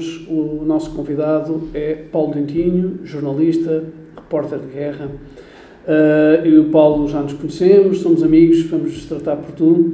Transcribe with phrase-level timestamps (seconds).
[0.00, 3.84] Hoje o nosso convidado é Paulo Dentinho, jornalista,
[4.16, 5.10] repórter de guerra.
[5.86, 9.92] Uh, eu e o Paulo já nos conhecemos, somos amigos, vamos tratar por tu.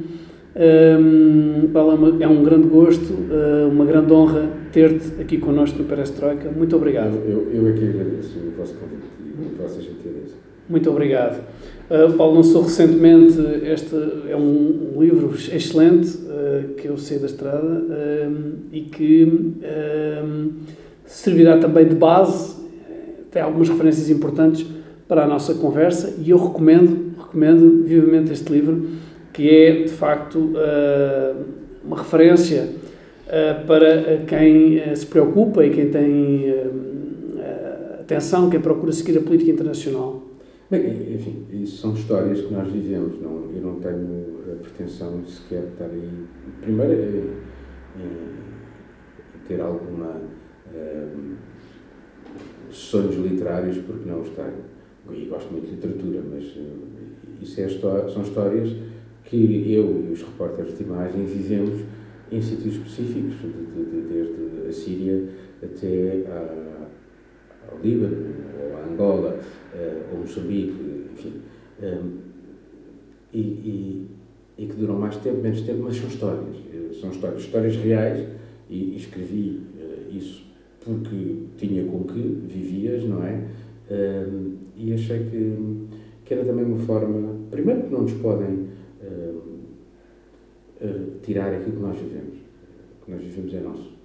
[0.55, 6.53] Um, Paulo, é um grande gosto, uh, uma grande honra ter-te aqui connosco no Perestroika.
[6.53, 7.17] Muito obrigado.
[7.27, 10.37] Eu, eu, eu aqui agradeço o vosso convite e a vossa gentileza.
[10.69, 11.41] Muito obrigado.
[11.89, 13.95] Uh, Paulo lançou recentemente, este
[14.29, 18.35] é um, livro excelente, uh, que eu sei da estrada, uh,
[18.73, 19.55] e que
[21.05, 22.57] servirá também de base,
[23.31, 24.67] tem algumas referências importantes
[25.07, 28.89] para a nossa conversa, e eu recomendo, recomendo vivamente este livro,
[29.33, 30.55] que é, de facto,
[31.85, 32.71] uma referência
[33.67, 36.55] para quem se preocupa e quem tem
[38.01, 40.16] atenção, quem procura seguir a política internacional.
[40.69, 45.31] Bem, enfim, isso são histórias que nós vivemos, não, eu não tenho a pretensão de
[45.31, 46.27] sequer estar aí.
[46.61, 50.23] Primeiro, em, em ter alguma.
[50.75, 51.37] Um,
[52.69, 54.65] sonhos literários, porque não os tenho.
[55.13, 58.77] E gosto muito de literatura, mas uh, isso é, são histórias
[59.23, 61.81] que eu e os repórteres de imagem vivemos
[62.33, 65.29] em sítios específicos, de, de, de, desde a Síria
[65.63, 66.89] até a,
[67.71, 69.39] ao Líbano, ou a Angola
[69.77, 71.33] uh, ou Moçambique, enfim,
[71.81, 72.19] um, ehm,
[73.33, 74.07] e, e,
[74.59, 76.57] e, que duram mais tempo, menos tempo, mas são histórias.
[76.73, 78.27] Eh, são histórias, histórias reais
[78.71, 80.47] e, e escrevi uh, isso
[80.81, 83.45] porque tinha com que vivias, não é?
[83.91, 85.87] Um, e achei que,
[86.25, 88.69] que era também uma forma, primeiro que não nos podem
[89.03, 89.43] uh,
[91.23, 92.37] tirar aquilo que nós vivemos.
[93.01, 93.97] O que nós vivemos é nosso.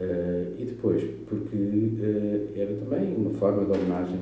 [0.00, 4.18] Uh, e depois, porque uh, era também uma forma de homenagem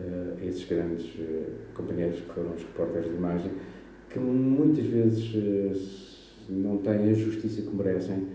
[0.00, 1.06] uh, esses grandes
[1.74, 3.52] companheiros que foram os repórteres de imagem,
[4.08, 8.28] que muitas vezes não têm a justiça que merecem,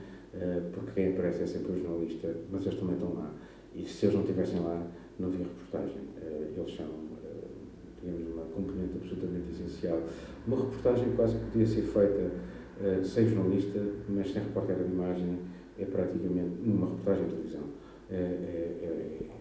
[0.74, 3.34] porque quem aparece é sempre o jornalista, mas eles também estão lá.
[3.76, 4.88] E se eles não estivessem lá,
[5.20, 6.02] não havia reportagem.
[6.56, 6.88] eles são,
[8.02, 10.02] digamos, uma componente absolutamente essencial.
[10.48, 12.32] Uma reportagem quase que podia ser feita
[13.04, 15.40] sem jornalista, mas sem repórter de imagem
[15.78, 17.64] é praticamente, numa reportagem de televisão,
[18.10, 19.35] é, é.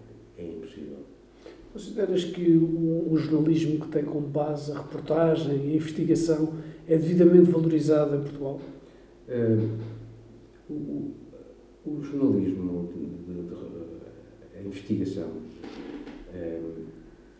[1.84, 6.54] Consideras que o, o, jornalismo que tem como base a reportagem e a investigação
[6.88, 8.58] é devidamente valorizado em Portugal?
[9.28, 9.68] Uh,
[10.70, 11.12] o,
[11.84, 13.54] o, jornalismo, de, de, de,
[14.56, 16.86] a investigação, uh,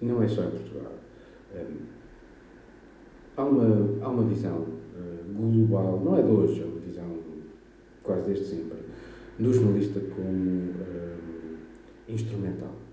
[0.03, 0.93] não é só em Portugal.
[1.55, 1.83] Uh,
[3.39, 4.67] há, uma, há uma visão
[5.39, 7.19] global, não é de hoje, é uma visão
[8.03, 8.77] quase desde sempre,
[9.39, 10.75] do jornalista como
[12.07, 12.84] instrumental.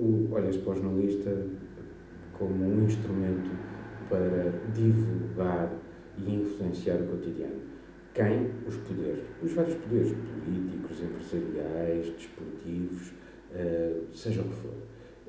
[0.00, 1.46] O, olhas para o jornalista
[2.32, 3.50] como um instrumento
[4.08, 5.70] para divulgar
[6.16, 7.60] e influenciar o cotidiano.
[8.14, 8.50] Quem?
[8.66, 9.22] Os poderes.
[9.42, 13.12] Os vários poderes políticos, empresariais, desportivos,
[13.52, 14.74] uh, seja o que for.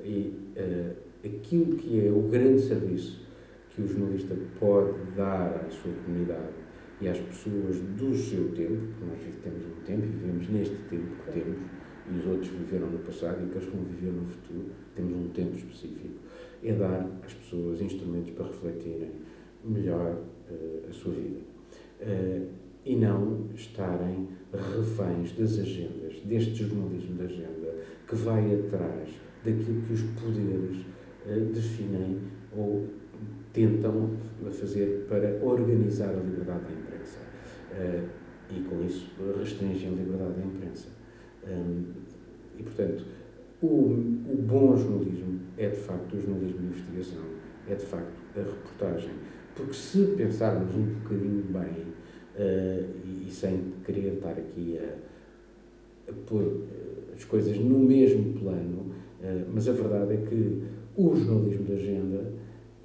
[0.06, 0.96] E uh,
[1.26, 3.28] aquilo que é o grande serviço
[3.70, 6.54] que o jornalista pode dar à sua comunidade
[7.02, 11.08] e às pessoas do seu tempo, porque nós temos um tempo e vivemos neste tempo
[11.26, 11.58] que temos,
[12.10, 15.30] e os outros viveram no passado e aqueles que vão viver no futuro, temos um
[15.30, 16.16] tempo específico,
[16.64, 19.12] é dar às pessoas instrumentos para refletirem
[19.64, 20.16] melhor
[20.50, 21.40] uh, a sua vida.
[22.02, 22.48] Uh,
[22.84, 27.76] e não estarem reféns das agendas, deste jornalismo da agenda,
[28.08, 29.10] que vai atrás
[29.46, 30.78] daquilo que os poderes
[31.28, 32.20] uh, definem
[32.56, 32.88] ou
[33.54, 34.18] tentam
[34.52, 37.20] fazer para organizar a liberdade da imprensa
[38.50, 41.01] e, com isso, restringem a liberdade da imprensa.
[41.48, 41.84] Um,
[42.60, 43.06] e, portanto,
[43.62, 47.24] o, o bom jornalismo é, de facto, o jornalismo de investigação,
[47.70, 49.12] é, de facto, a reportagem.
[49.56, 51.92] Porque se pensarmos um bocadinho bem,
[52.36, 56.64] uh, e, e, sem querer estar aqui a, a pôr
[57.16, 58.92] as coisas no mesmo plano,
[59.22, 60.64] uh, mas a verdade é que
[60.96, 62.34] o jornalismo de agenda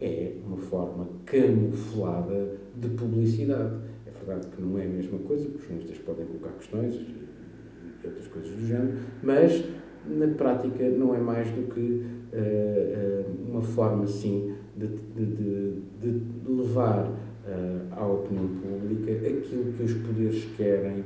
[0.00, 3.76] é uma forma camuflada de publicidade.
[4.06, 6.94] É verdade que não é a mesma coisa, porque os jornalistas podem colocar questões
[8.06, 9.64] outras coisas do género, mas
[10.08, 15.26] na prática não é mais do que uh, uh, uma forma, sim, de, de,
[16.00, 21.04] de, de levar uh, à opinião pública aquilo que os poderes querem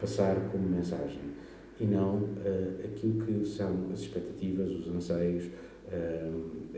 [0.00, 1.36] passar como mensagem
[1.80, 2.30] e não
[2.82, 5.50] aquilo que são as expectativas, os anseios,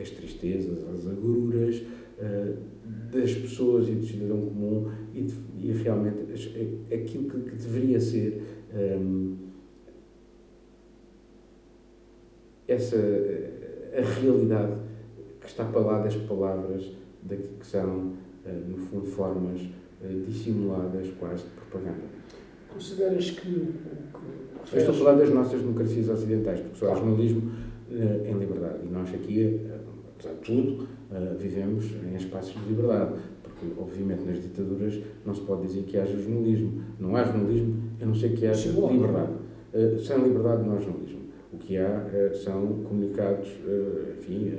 [0.01, 1.85] as tristezas, as agruras
[3.13, 5.25] das pessoas e do cidadão comum e,
[5.57, 6.19] e realmente
[6.93, 8.43] aquilo que, que deveria ser
[8.75, 9.48] um,
[12.69, 12.97] essa
[13.97, 14.75] a realidade
[15.41, 16.93] que está para lá das palavras
[17.23, 19.61] daquilo que são, uh, no fundo, formas
[20.27, 22.05] dissimuladas quase de propaganda.
[22.73, 23.73] Consideras que o
[24.65, 24.75] que.
[24.75, 27.51] Eu estou a falar das nossas democracias ocidentais, porque só há jornalismo
[27.91, 28.85] em liberdade.
[28.85, 29.67] E nós aqui,
[30.15, 30.87] apesar de tudo,
[31.39, 33.19] vivemos em espaços de liberdade.
[33.43, 36.83] Porque, obviamente, nas ditaduras não se pode dizer que haja jornalismo.
[37.01, 39.33] Não há jornalismo, a não ser que haja liberdade.
[40.07, 41.23] Sem liberdade não há jornalismo.
[41.53, 42.05] O que há
[42.35, 43.49] são comunicados,
[44.19, 44.55] enfim.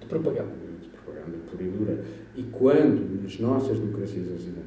[0.00, 0.52] De propaganda.
[0.80, 2.04] De propaganda pura e dura.
[2.36, 4.66] E quando nas nossas democracias ocidentais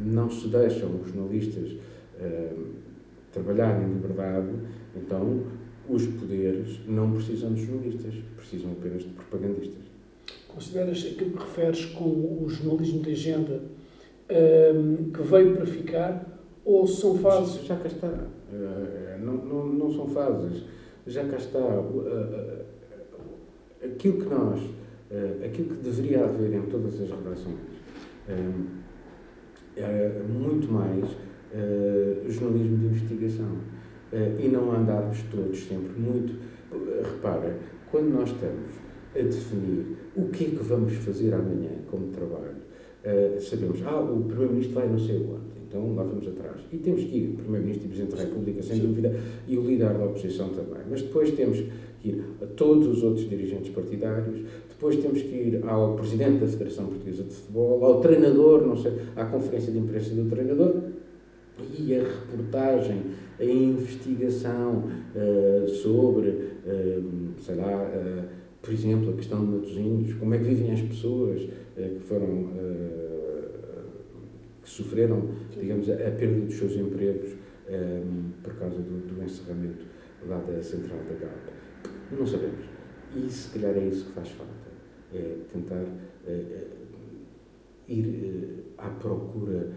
[0.00, 1.76] não se deixam os jornalistas
[3.32, 4.48] trabalhar em liberdade,
[4.96, 5.44] então
[5.88, 9.84] os poderes não precisam de jornalistas, precisam apenas de propagandistas.
[10.48, 13.60] Consideras aquilo que referes com o jornalismo de agenda
[14.74, 16.35] um, que veio para ficar
[16.66, 17.64] ou são fases?
[17.64, 18.08] Já cá está.
[18.08, 20.64] Uh, não, não, não são fases.
[21.06, 21.60] Já cá está.
[21.60, 22.64] Uh, uh,
[23.84, 24.60] aquilo que nós,
[25.44, 27.58] aquilo que deveria haver em todas as redações,
[29.76, 31.04] é muito mais
[32.28, 33.58] jornalismo de investigação
[34.40, 36.34] e não andarmos todos sempre muito.
[37.04, 37.56] Repara,
[37.92, 38.72] quando nós estamos
[39.14, 42.56] a definir o que é que vamos fazer amanhã como trabalho,
[43.06, 46.60] uh, sabemos, ah, o Primeiro-Ministro vai não sei onde, então lá vamos atrás.
[46.72, 49.14] E temos que ir, o Primeiro-Ministro e o Presidente da República, sem dúvida,
[49.46, 50.82] e o líder da oposição também.
[50.90, 51.60] Mas depois temos
[52.00, 56.46] que ir a todos os outros dirigentes partidários, depois temos que ir ao Presidente da
[56.46, 60.74] Federação Portuguesa de Futebol, ao treinador, não sei, à conferência de imprensa do treinador,
[61.78, 63.02] e a reportagem,
[63.40, 67.04] a investigação uh, sobre, uh,
[67.40, 67.90] sei lá,
[68.60, 72.50] por exemplo, a questão de Matosinhos, como é que vivem as pessoas que foram,
[74.62, 75.28] que sofreram,
[75.58, 77.36] digamos, a, a perda dos seus empregos
[78.42, 79.84] por causa do, do encerramento
[80.26, 81.52] lá da central da GAP.
[82.18, 82.64] Não sabemos.
[83.14, 84.52] E se calhar é isso que faz falta.
[85.14, 85.84] É tentar
[87.88, 89.68] ir à procura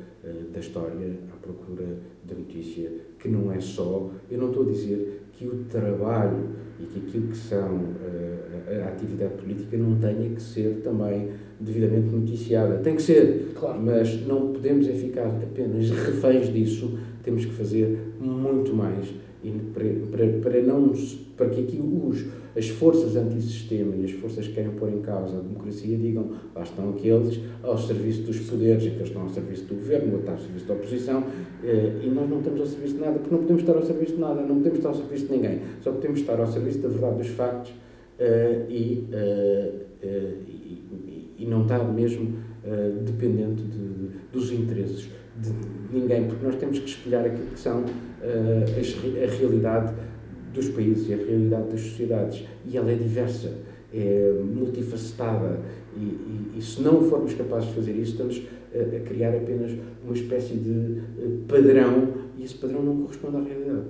[0.52, 1.86] da história, à procura
[2.26, 4.12] da notícia, que não é só.
[4.30, 6.50] Eu não estou a dizer que o trabalho
[6.80, 7.80] e que aquilo que são
[8.84, 12.78] a atividade política não tenha que ser também devidamente noticiada.
[12.78, 13.80] Tem que ser, claro.
[13.82, 19.08] mas não podemos é ficar apenas reféns disso, temos que fazer muito mais
[19.42, 20.92] e para, para, não,
[21.38, 22.26] para que aqui os,
[22.58, 26.62] as forças antissistema e as forças que querem pôr em causa a democracia digam lá
[26.62, 30.66] estão aqueles ao serviço dos poderes, aqueles estão ao serviço do governo, outros ao serviço
[30.66, 31.24] da oposição
[31.64, 34.14] eh, e nós não estamos ao serviço de nada porque não podemos estar ao serviço
[34.16, 36.90] de nada, não podemos estar ao serviço de ninguém, só podemos estar ao serviço da
[36.90, 37.72] verdade dos factos
[38.20, 39.72] eh, e, eh,
[41.40, 42.38] e, não estar mesmo
[43.06, 45.10] dependente de, dos interesses
[45.42, 45.52] de
[45.92, 47.86] ninguém, porque nós temos que espelhar aquilo que são uh,
[49.24, 49.94] a realidade
[50.54, 52.46] dos países e a realidade das sociedades.
[52.66, 53.54] E ela é diversa,
[53.94, 55.60] é multifacetada.
[55.96, 59.72] E, e, e se não formos capazes de fazer isso, estamos uh, a criar apenas
[60.04, 63.88] uma espécie de uh, padrão e esse padrão não corresponde à realidade.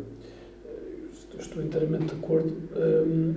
[1.39, 2.53] Estou inteiramente de acordo.
[2.75, 3.33] Um,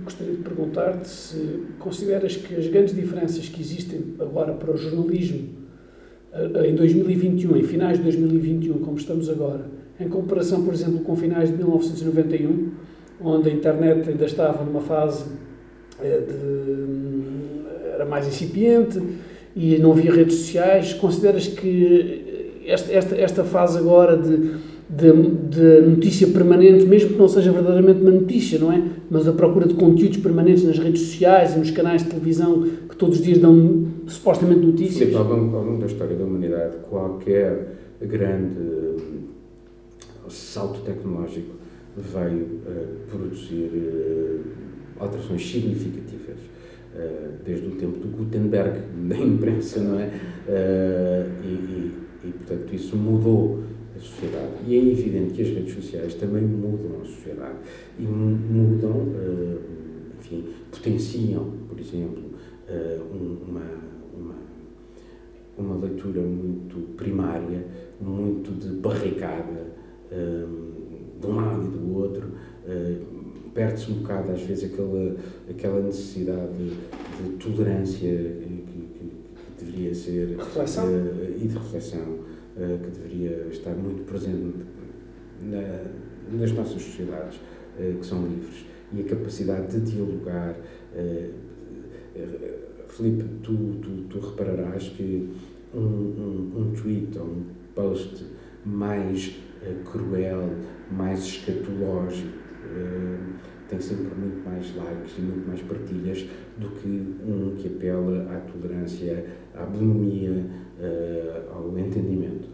[0.00, 5.64] gostaria de perguntar-te se consideras que as grandes diferenças que existem agora para o jornalismo
[6.64, 9.66] em 2021, em finais de 2021, como estamos agora,
[10.00, 12.72] em comparação, por exemplo, com finais de 1991,
[13.20, 15.26] onde a internet ainda estava numa fase
[16.02, 19.00] eh, de, era mais incipiente
[19.54, 24.56] e não havia redes sociais, consideras que esta, esta, esta fase agora de,
[24.88, 28.82] de, de, notícia permanente, mesmo que não seja verdadeiramente uma notícia, não é?
[29.10, 32.96] Mas a procura de conteúdos permanentes nas redes sociais e nos canais de televisão que
[32.96, 35.08] todos os dias dão supostamente notícias.
[35.08, 38.74] Sim, ao longo, ao longo da história da humanidade, qualquer grande
[40.34, 41.54] salto tecnológico
[41.96, 44.40] veio uh, produzir uh,
[44.98, 46.38] alterações significativas,
[46.94, 50.10] uh, desde o tempo do Gutenberg, da imprensa, não é?
[51.42, 51.92] E, e,
[52.24, 53.62] e, portanto, isso mudou
[53.96, 54.52] a sociedade.
[54.66, 57.58] E é evidente que as redes sociais também mudam a sociedade
[57.98, 59.06] e mudam,
[60.18, 62.22] enfim, potenciam, por exemplo,
[63.46, 63.60] uma,
[64.16, 64.34] uma,
[65.56, 67.64] uma leitura muito primária,
[68.00, 69.66] muito de barricada,
[70.10, 72.28] de um lado e do outro,
[73.54, 75.16] perde-se um bocado às vezes aquela,
[75.48, 76.70] aquela necessidade de,
[77.22, 80.86] de tolerância que, que, que, deveria ser reflexão.
[81.36, 84.54] E de reflexão uh, que deveria estar muito presente
[85.42, 85.84] na,
[86.38, 90.54] nas nossas sociedades uh, que são livres e a capacidade de dialogar.
[92.88, 95.28] Filipe, tu, tu, tu, repararás que
[95.74, 97.44] um, um, um tweet ou um
[97.74, 98.24] post
[98.64, 100.50] mais eh, cruel,
[100.90, 102.28] mais escatológico,
[102.64, 103.18] eh,
[103.68, 106.26] tem sempre muito mais likes e muito mais partilhas
[106.58, 110.63] do que um que apela à tolerância, à bonomia, eh,
[111.54, 112.48] ao entendimento.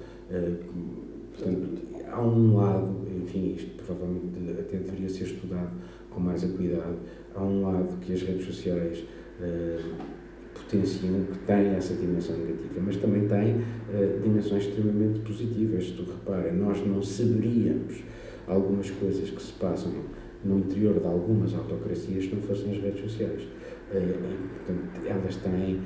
[2.20, 5.70] um lado, enfim, isto provavelmente até deveria ser estudado
[6.10, 6.96] com mais acuidade,
[7.34, 9.04] há um lado que as redes sociais
[9.40, 9.94] uh,
[10.54, 15.86] potenciam, que tem essa dimensão negativa, mas também tem uh, dimensões extremamente positivas.
[15.86, 18.02] Se tu repara, nós não saberíamos
[18.46, 19.92] algumas coisas que se passam
[20.44, 23.42] no interior de algumas autocracias se não fossem as redes sociais.
[23.92, 25.80] Uh, portanto, elas têm,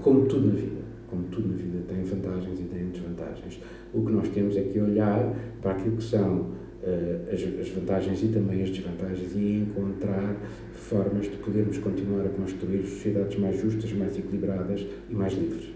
[0.00, 0.77] como tudo na vida,
[1.10, 3.60] como tudo na vida, têm vantagens e têm desvantagens.
[3.94, 8.22] O que nós temos é que olhar para aquilo que são uh, as, as, vantagens
[8.22, 10.36] e também as desvantagens e encontrar
[10.72, 15.70] formas de podermos continuar a construir sociedades mais justas, mais equilibradas e mais livres.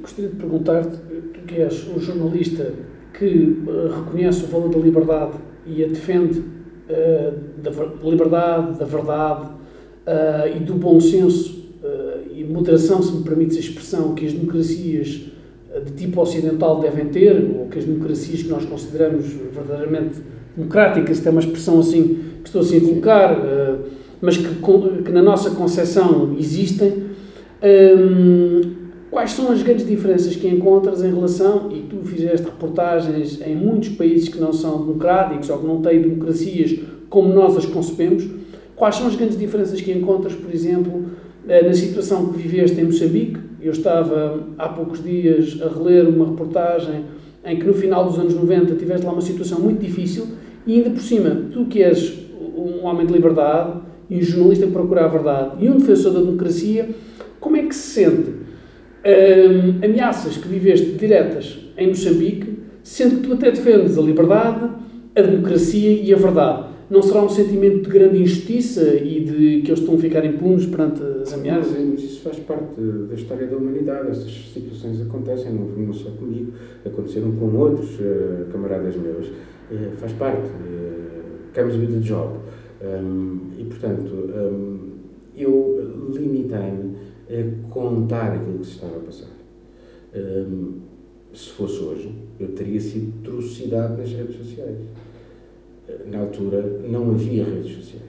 [0.00, 0.96] Gostaria de perguntar-te,
[1.34, 2.72] tu que és um jornalista
[3.14, 7.70] que uh, reconhece o valor da liberdade e a defende uh, da
[8.08, 9.56] liberdade, da verdade
[10.54, 11.55] e do bom senso
[12.34, 15.26] e moderação, se me permites a expressão, que as democracias
[15.84, 20.18] de tipo ocidental devem ter, ou que as democracias que nós consideramos verdadeiramente
[20.56, 23.76] democráticas, isto é uma expressão assim que estou assim a colocar, eh,
[24.20, 24.48] mas que,
[25.04, 27.04] que na nossa concepção existem.
[27.60, 28.76] Ehm,
[29.10, 33.90] quais são as grandes diferenças que encontras em relação, e tu fizeste reportagens em muitos
[33.90, 36.78] países que não são democráticos ou que não têm democracias
[37.08, 38.26] como nós as concebemos,
[38.74, 41.06] quais são as grandes diferenças que encontras, por exemplo,
[41.46, 47.04] na situação que viveste em Moçambique, eu estava há poucos dias a reler uma reportagem
[47.44, 50.26] em que no final dos anos 90 tiveste lá uma situação muito difícil
[50.66, 52.12] e ainda por cima, tu que és
[52.56, 53.78] um homem de liberdade
[54.10, 56.88] e um jornalista que procura a verdade e um defensor da democracia,
[57.38, 63.34] como é que se sente hum, ameaças que viveste diretas em Moçambique, sendo que tu
[63.34, 64.68] até defendes a liberdade,
[65.14, 66.75] a democracia e a verdade?
[66.88, 70.66] Não será um sentimento de grande injustiça e de que eles estão a ficar impunes
[70.66, 71.76] perante as ameaças?
[71.78, 74.10] Mas, isso faz parte da história da humanidade.
[74.10, 76.52] Essas situações acontecem, não, não só comigo,
[76.84, 79.28] aconteceram com outros uh, camaradas meus.
[79.28, 80.46] Uh, faz parte.
[80.46, 82.38] Uh, comes with the job.
[82.80, 84.78] Um, e, portanto, um,
[85.36, 86.96] eu limitei-me
[87.28, 89.30] a contar aquilo que se estava a passar.
[90.14, 90.80] Um,
[91.32, 94.78] se fosse hoje, eu teria sido trucidado nas redes sociais
[96.06, 98.06] na altura não havia redes sociais.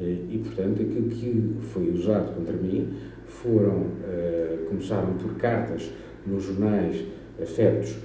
[0.00, 2.88] Eh, e, portanto, aquilo que foi usado contra mim
[3.26, 5.90] foram, eh, começaram por cartas
[6.26, 7.04] nos jornais
[7.40, 7.96] afetos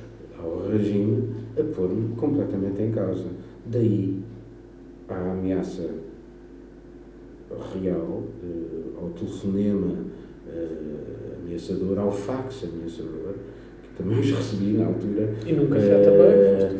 [0.41, 3.27] ao regime a pôr-me completamente em causa.
[3.65, 4.21] Daí
[5.07, 5.89] a ameaça
[7.73, 10.13] real, eh, ao telefonema
[11.43, 13.35] ameaçador, ao fax ameaçador,
[13.83, 15.33] que também os recebi na altura.
[15.45, 16.79] E num café também?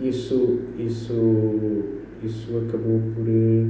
[0.00, 1.84] Isso, isso,
[2.22, 3.28] isso acabou por.
[3.28, 3.66] Eh,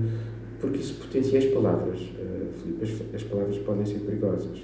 [0.61, 4.62] porque isso potencia as palavras, uh, Filipe, as, as, palavras podem ser perigosas.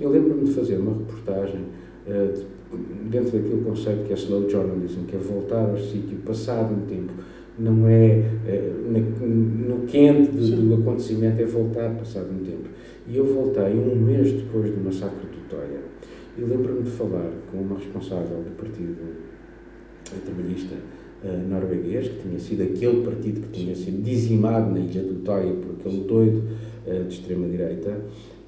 [0.00, 1.60] Eu lembro-me de fazer uma reportagem
[2.06, 6.74] uh, de, dentro daquele conceito que é slow journalism, que é voltar ao sítio passado
[6.74, 7.12] um tempo,
[7.56, 12.68] não é uh, na, no quente do, do, acontecimento, é voltar passado um tempo.
[13.06, 15.78] E eu voltei um mês depois do massacre do Toia.
[16.36, 18.96] E lembro-me de falar com uma responsável do Partido
[20.24, 20.74] Trabalhista
[21.26, 25.52] uh, norueguês, que tinha sido aquele partido que tinha sido dizimado na ilha do Toia
[25.54, 26.42] por aquele doido
[26.86, 28.00] uh, de extrema-direita.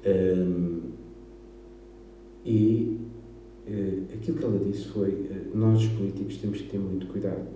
[0.05, 0.79] Um,
[2.45, 2.97] e
[3.67, 7.47] uh, aquilo que ela disse foi: nós, os políticos, temos que ter muito cuidado,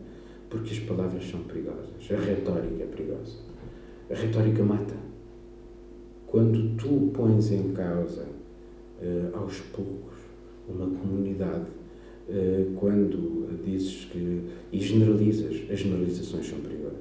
[0.49, 3.37] porque as palavras são perigosas, a retórica é perigosa.
[4.09, 4.95] A retórica mata.
[6.27, 8.25] Quando tu pões em causa,
[9.33, 10.13] aos poucos,
[10.67, 11.82] uma comunidade eh,
[12.79, 14.41] quando dizes que.
[14.71, 16.99] e generalizas, as generalizações são perigosas.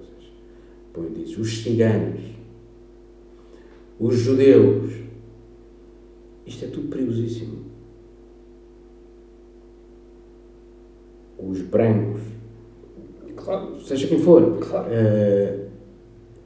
[0.93, 2.21] Põe, dizes os ciganos,
[3.99, 4.93] os judeus.
[6.45, 7.63] Isto é tudo perigosíssimo.
[11.39, 12.21] Os brancos,
[13.37, 13.81] claro.
[13.81, 14.89] seja quem for, claro.
[14.89, 15.69] uh,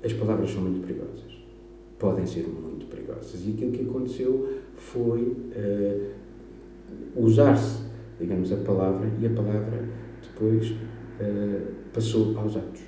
[0.03, 1.37] as palavras são muito perigosas.
[1.99, 3.47] Podem ser muito perigosas.
[3.47, 6.13] E aquilo que aconteceu foi uh,
[7.17, 7.86] usar-se
[8.19, 9.85] digamos, a palavra, e a palavra
[10.23, 12.81] depois uh, passou aos atos.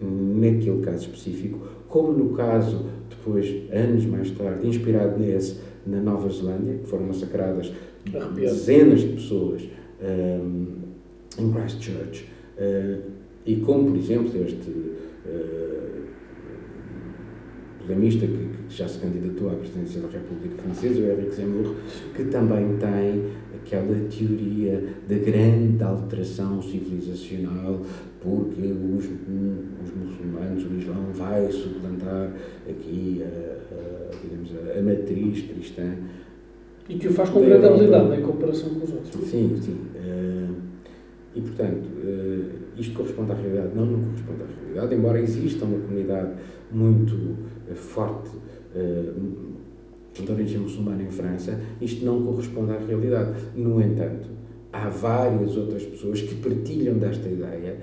[0.00, 6.78] Naquele caso específico, como no caso, depois, anos mais tarde, inspirado nesse, na Nova Zelândia,
[6.78, 7.72] que foram massacradas
[8.34, 10.76] dezenas de pessoas um,
[11.38, 13.00] eh, em Christchurch, uh,
[13.46, 16.02] e como, por exemplo, este uh,
[17.86, 21.74] que, que, já se candidatou à presidência da República Francesa, o Eric Zemmour,
[22.16, 23.24] que também tem
[23.54, 27.82] aquela teoria da grande alteração civilizacional,
[28.20, 32.32] porque os, os muçulmanos, o Islão vai suplantar
[32.68, 35.94] aqui a, a digamos, a, a, matriz cristã.
[36.88, 39.28] E que o faz com grande habilidade em comparação com os outros.
[39.28, 39.78] Sim, sim.
[39.96, 40.54] Uh,
[41.34, 43.70] e, portanto, uh, isto corresponde à realidade?
[43.74, 46.32] Não, não corresponde à realidade, embora exista uma comunidade
[46.72, 48.30] muito uh, forte
[48.74, 53.32] de origem muçulmana em França, isto não corresponde à realidade.
[53.54, 54.28] No entanto,
[54.72, 57.78] há várias outras pessoas que partilham desta ideia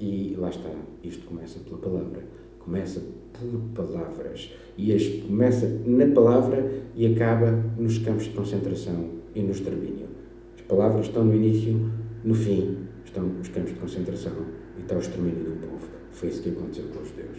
[0.00, 0.70] e lá está,
[1.02, 2.22] isto começa pela palavra,
[2.58, 9.42] começa por palavras e este começa na palavra e acaba nos campos de concentração e
[9.42, 10.06] no extermínio.
[10.54, 11.90] As palavras estão no início,
[12.22, 14.32] no fim estão os campos de concentração
[14.78, 15.88] e está o extermínio do povo.
[16.12, 17.33] Foi isso que aconteceu com os judeus.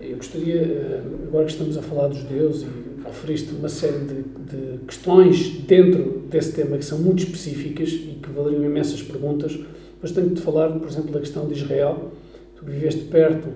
[0.00, 2.66] Eu gostaria, eh, agora que estamos a falar dos judeus e
[3.04, 8.30] referiste uma série de, de, questões dentro desse tema que são muito específicas e que
[8.30, 9.58] valeriam imensas perguntas,
[10.00, 12.12] mas tenho de falar, por exemplo, da questão de Israel.
[12.56, 13.48] Tu viveste perto.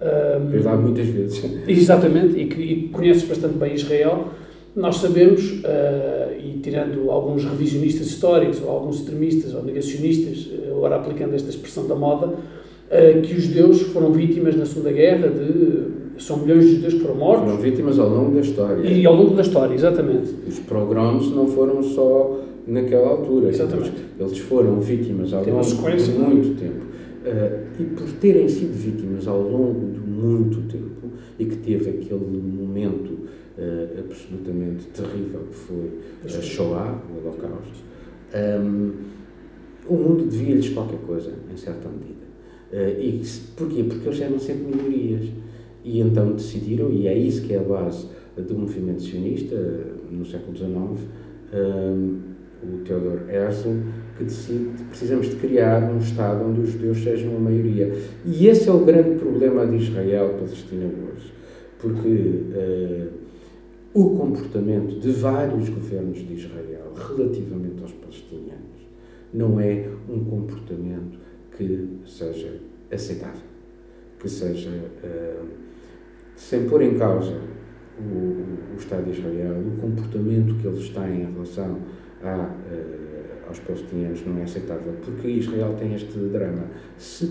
[0.00, 1.42] Um, lá muitas vezes.
[1.68, 4.28] Exatamente, e que e conheces bastante bem Israel.
[4.74, 10.96] Nós sabemos, uh, e tirando alguns revisionistas históricos, ou alguns extremistas, ou negacionistas, uh, agora
[10.96, 12.34] aplicando esta expressão da moda,
[13.22, 16.06] que os judeus foram vítimas na Segunda Guerra de.
[16.18, 17.50] São milhões de judeus que foram mortos.
[17.50, 18.88] Foram vítimas ao longo da história.
[18.88, 20.34] E ao longo da história, exatamente.
[20.46, 23.50] Os pogroms não foram só naquela altura.
[23.50, 23.92] Exatamente.
[24.18, 26.86] Eles foram vítimas ao longo de muito tempo.
[27.26, 32.40] Uh, e por terem sido vítimas ao longo de muito tempo e que teve aquele
[32.40, 33.10] momento
[33.58, 35.90] uh, absolutamente terrível que foi
[36.24, 37.84] a Shoah, o Holocausto,
[38.32, 38.92] um, ehm,
[39.88, 42.26] o mundo devia-lhes qualquer coisa, em certa medida.
[42.72, 43.22] Uh, e
[43.56, 43.84] porquê?
[43.84, 45.26] Porque eles eram sempre minorias.
[45.84, 49.56] E então decidiram, e é isso que é a base do movimento sionista
[50.10, 51.08] no século XIX,
[51.52, 52.18] ehm,
[52.62, 53.70] o Theodor Herzl,
[54.16, 57.92] que decide precisamos de criar um Estado onde os judeus sejam a maioria.
[58.24, 61.32] E esse é o grande problema de Israel-Palestina hoje.
[61.78, 63.08] Porque uh,
[63.94, 68.56] o comportamento de vários governos de Israel relativamente aos palestinianos
[69.32, 71.18] não é um comportamento
[71.56, 73.42] que seja aceitável,
[74.18, 75.46] que seja, uh,
[76.34, 77.40] sem pôr em causa
[77.98, 81.78] o, o, Estado de Israel, o comportamento que eles têm em relação
[82.22, 86.64] a, uh, aos palestinianos não é aceitável, porque Israel tem este drama.
[86.98, 87.28] Se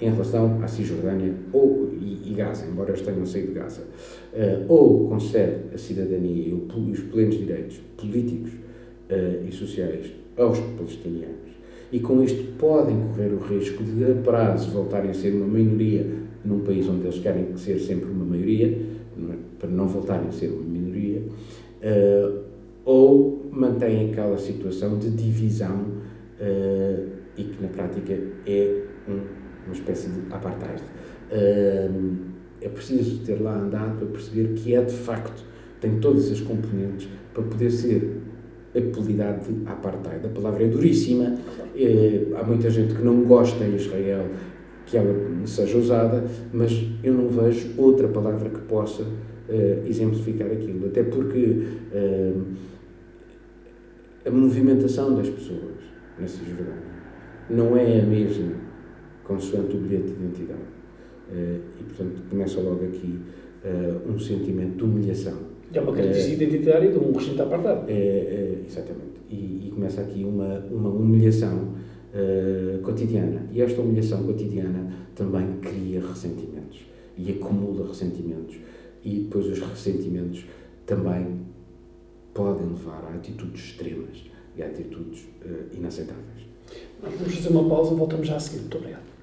[0.00, 4.64] em relação à Cisjordânia ou, e, e, Gaza, embora eles tenham saído de Gaza, uh,
[4.68, 11.43] ou concede a cidadania e os plenos direitos políticos uh, e sociais aos palestinianos,
[11.92, 16.06] e com isto podem correr o risco de, a prazo, voltarem a ser uma minoria
[16.44, 19.36] num país onde eles querem ser sempre uma maioria, é?
[19.58, 22.40] para não voltarem a ser uma minoria, uh,
[22.84, 25.86] ou mantém aquela situação de divisão
[26.40, 28.12] uh, e que na prática
[28.46, 29.20] é um,
[29.66, 30.82] uma espécie de apartheid.
[31.30, 35.44] Uh, é preciso ter lá andado para perceber que é de facto,
[35.80, 38.20] tem todas as componentes para poder ser
[38.76, 40.26] apelidado de apartheid.
[40.26, 41.36] A palavra é duríssima,
[41.76, 44.26] é, há muita gente que não gosta em Israel
[44.86, 45.14] que ela
[45.46, 50.86] seja usada, mas eu não vejo outra palavra que possa uh, exemplificar aquilo.
[50.86, 52.42] Até porque uh,
[54.26, 55.82] a movimentação das pessoas
[56.18, 56.94] na Cisjordânia
[57.50, 58.52] não é a mesma
[59.24, 60.74] consoante o bilhete de identidade.
[61.32, 63.18] E, portanto, começa logo aqui
[64.06, 65.53] um sentimento de humilhação.
[65.74, 67.80] É uma característica uh, identitária de um regime de apartheid.
[67.88, 69.20] É, é, exatamente.
[69.28, 71.74] E, e, começa aqui uma, uma humilhação
[72.84, 73.48] cotidiana.
[73.52, 76.80] E esta humilhação cotidiana também cria ressentimentos
[77.18, 78.56] e acumula ressentimentos.
[79.02, 80.44] E depois os ressentimentos
[80.86, 81.40] também
[82.32, 84.24] podem levar a atitudes extremas
[84.56, 86.44] e a atitudes uh, inaceitáveis.
[87.00, 88.60] Vamos fazer uma pausa, voltamos já a seguir.
[88.60, 89.13] Muito obrigado.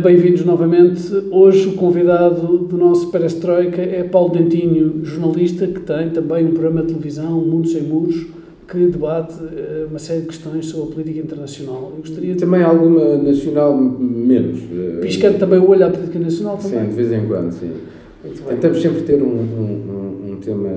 [0.00, 1.12] Bem-vindos novamente.
[1.30, 6.82] Hoje o convidado do nosso Perestroika é Paulo Dentinho, jornalista que tem também um programa
[6.82, 8.26] de televisão, Mundo Sem Muros,
[8.68, 11.92] que debate uh, uma série de questões sobre a política internacional.
[11.94, 12.40] Eu gostaria de...
[12.40, 14.60] Também alguma nacional menos.
[14.60, 16.80] Uh, Piscando também o olho à política nacional também.
[16.80, 17.72] Sim, de vez em quando, sim.
[18.48, 20.70] Tentamos sempre ter um, um, um, tema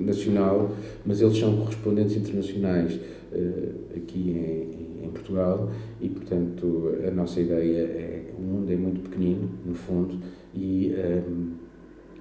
[0.00, 0.72] nacional,
[1.06, 5.70] mas eles são correspondentes internacionais uh, aqui em, em, Portugal
[6.00, 10.18] e, portanto, a nossa ideia é o mundo é muito pequenino, no fundo,
[10.54, 10.92] e
[11.28, 11.52] um,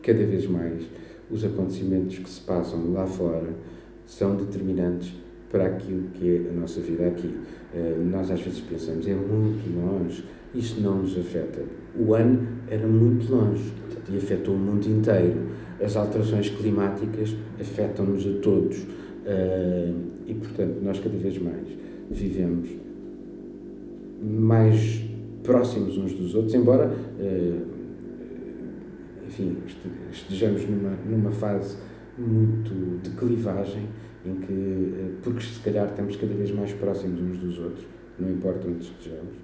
[0.02, 0.84] cada vez mais
[1.30, 3.50] os acontecimentos que se passam lá fora
[4.06, 5.14] são determinantes
[5.52, 7.28] para aquilo que é a nossa vida aqui.
[7.28, 10.24] Uh, nós às vezes pensamos, é muito longe,
[10.54, 11.64] isso não nos afeta.
[11.98, 13.74] O ano era muito longe
[14.10, 15.48] e afetou o mundo inteiro.
[15.82, 18.78] As alterações climáticas afetam-nos a todos.
[18.80, 19.96] Uh,
[20.28, 21.68] e, portanto, nós cada vez mais
[22.10, 22.70] vivemos
[24.22, 25.04] mais
[25.46, 27.76] próximos uns dos outros, embora uh,
[29.28, 29.58] enfim,
[30.12, 31.78] estejamos numa, numa fase
[32.18, 33.88] muito de clivagem
[34.26, 37.86] em que, porque se calhar estamos cada vez mais próximos uns dos outros,
[38.20, 39.36] não importa onde estejamos,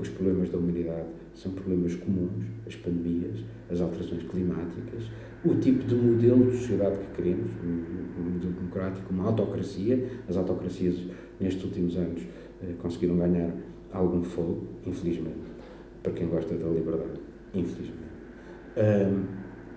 [0.00, 5.10] os problemas da humanidade são problemas comuns, as pandemias, as alterações climáticas,
[5.44, 10.08] o tipo de modelo de sociedade que queremos, um modelo democrático, uma autocracia.
[10.28, 10.96] As autocracias,
[11.38, 12.22] nestes últimos anos,
[12.60, 13.52] eh, conseguiram ganhar
[13.92, 15.36] algum fogo, infelizmente,
[16.02, 17.20] para quem gosta da liberdade,
[17.54, 18.08] infelizmente.
[18.76, 19.24] Um,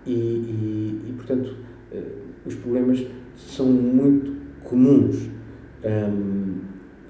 [0.06, 1.56] e, e, e, portanto,
[1.92, 4.32] uh, os problemas são muito
[4.64, 5.30] comuns.
[5.84, 6.62] Um,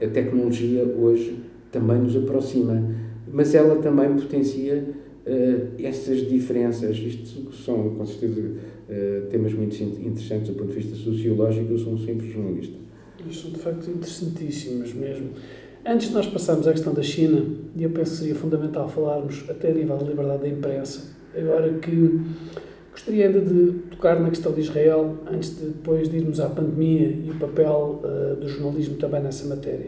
[0.02, 1.38] a tecnologia hoje
[1.72, 2.84] também nos aproxima,
[3.32, 4.84] mas ela também potencia
[5.26, 6.98] uh, essas diferenças.
[6.98, 11.72] Isto são, com certeza, uh, temas muito interessantes do ponto de vista sociológico.
[11.72, 12.78] Eu sou um simples jornalista.
[13.30, 15.30] Isto são, de facto, interessantíssimas mesmo.
[15.84, 17.44] Antes de nós passarmos à questão da China,
[17.76, 21.74] e eu penso que seria fundamental falarmos até a nível da liberdade da imprensa, agora
[21.74, 22.22] que
[22.92, 27.18] gostaria ainda de tocar na questão de Israel, antes de depois de irmos à pandemia
[27.26, 29.88] e o papel uh, do jornalismo também nessa matéria.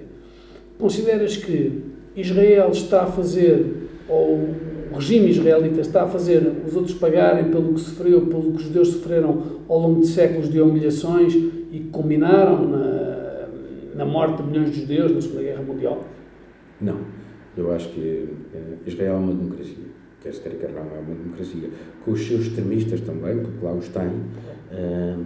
[0.79, 1.83] Consideras que
[2.15, 3.63] Israel está a fazer,
[4.09, 4.49] ou
[4.91, 8.63] o regime israelita está a fazer os outros pagarem pelo que sofreu, pelo que os
[8.63, 12.92] judeus sofreram ao longo de séculos de humilhações e que culminaram na
[13.95, 16.05] na morte de milhões de judeus na Segunda Guerra Mundial?
[16.81, 16.99] Não.
[17.55, 19.93] Eu acho que eh, Israel é uma democracia.
[20.21, 21.69] Quer se quer não, é uma democracia.
[22.03, 24.07] Com os seus extremistas também, porque lá os tem.
[24.07, 25.25] Uh,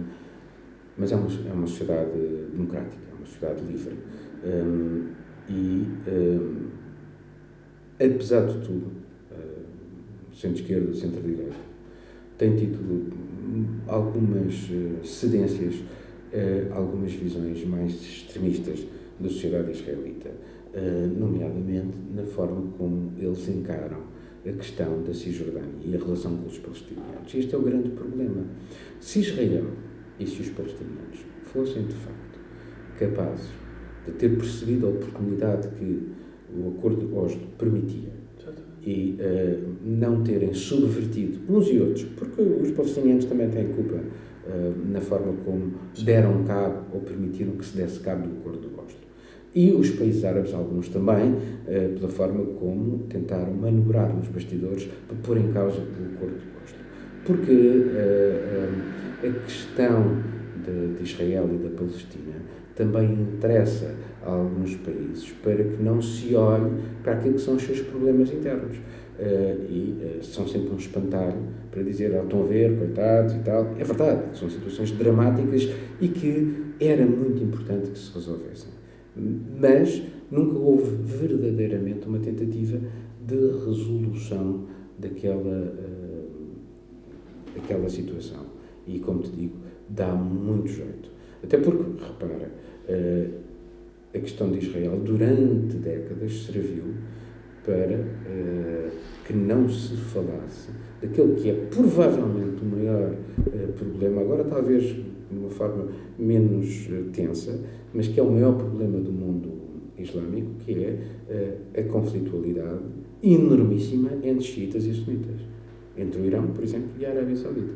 [0.96, 2.10] mas é uma, é uma sociedade
[2.52, 3.96] democrática, é uma sociedade livre.
[4.44, 5.06] Um,
[5.48, 6.66] e, um,
[7.94, 8.90] apesar de tudo,
[9.30, 11.56] uh, centro-esquerda, centro-direita,
[12.36, 13.12] tem tido
[13.86, 15.76] algumas uh, cedências
[16.32, 18.86] uh, algumas visões mais extremistas
[19.18, 24.02] da sociedade israelita, uh, nomeadamente na forma como eles encaram
[24.46, 27.34] a questão da Cisjordânia e a relação com os palestinianos.
[27.34, 28.44] Este é o grande problema.
[29.00, 29.66] Se Israel
[30.18, 32.38] e se os palestinianos fossem, de facto,
[32.98, 33.48] capazes
[34.06, 36.08] de ter percebido a oportunidade que
[36.56, 38.18] o Acordo de Oslo permitia
[38.82, 44.00] e uh, não terem subvertido uns e outros, porque os palestinianos também têm culpa
[44.86, 49.08] na forma como deram cabo ou permitiram que se desse cabo do Acordo de Oslo.
[49.54, 55.16] E os países árabes, alguns também, eh, pela forma como tentaram manobrar nos bastidores para
[55.22, 56.78] pôr em causa o Acordo de Oslo.
[57.24, 60.16] Porque uh, a questão
[60.64, 62.36] de, de, Israel e da Palestina
[62.74, 66.70] também interessa a alguns países para que não se olhe
[67.02, 68.76] para aquilo que são os seus problemas internos.
[69.18, 73.40] Uh, e uh, são sempre um espantalho para dizer, ah, estão a ver, coitados e
[73.40, 73.74] tal.
[73.76, 75.68] É verdade, são situações dramáticas
[76.00, 78.70] e que era muito importante que se resolvessem.
[79.60, 80.00] Mas
[80.30, 82.78] nunca houve verdadeiramente uma tentativa
[83.26, 83.34] de
[83.66, 86.28] resolução daquela, uh,
[87.56, 88.46] daquela situação.
[88.86, 89.56] E, como te digo,
[89.88, 91.10] dá muito jeito.
[91.42, 92.50] Até porque, repara,
[94.14, 96.94] a questão de Israel, durante décadas, serviu
[97.68, 98.90] para uh,
[99.26, 100.70] que não se falasse
[101.02, 107.10] daquele que é provavelmente o maior uh, problema, agora talvez de uma forma menos uh,
[107.12, 107.60] tensa,
[107.92, 109.52] mas que é o maior problema do mundo
[109.98, 111.00] islâmico, que é
[111.76, 112.78] a conflitualidade
[113.20, 115.40] enormíssima entre xiitas e sunitas,
[115.96, 117.72] entre o Irão, por exemplo, e a Arábia Saudita.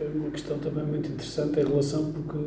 [0.00, 2.38] É uma questão também muito interessante em relação, porque,